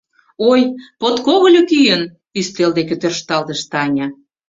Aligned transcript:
—Ой, 0.51 0.61
подкогыльо 1.01 1.61
кӱын!— 1.71 2.03
ӱстел 2.39 2.71
деке 2.77 2.95
тӧршталтыш 3.01 3.59
Таня. 3.71 4.07